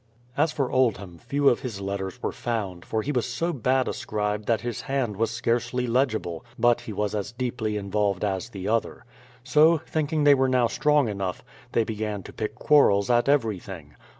As 0.35 0.51
for 0.51 0.71
Oldham, 0.71 1.19
few 1.19 1.47
of 1.47 1.59
his 1.59 1.79
letters 1.79 2.23
were 2.23 2.31
found, 2.31 2.85
for 2.85 3.03
he 3.03 3.11
was 3.11 3.27
so 3.27 3.53
bad 3.53 3.87
a 3.87 3.93
scribe 3.93 4.47
that 4.47 4.61
his 4.61 4.81
hand 4.81 5.15
was 5.15 5.29
scarcely 5.29 5.85
legible; 5.85 6.43
but 6.57 6.81
he 6.81 6.91
was 6.91 7.13
as 7.13 7.31
deeply 7.33 7.77
involved 7.77 8.25
as 8.25 8.49
the 8.49 8.65
otlier. 8.65 9.03
So, 9.43 9.77
thinking 9.77 10.23
they 10.23 10.33
were 10.33 10.49
now 10.49 10.65
strong 10.65 11.07
enough, 11.07 11.43
they 11.73 11.83
began 11.83 12.23
to 12.23 12.33
pick 12.33 12.55
quarrels 12.55 13.11
at 13.11 13.29
everything. 13.29 13.93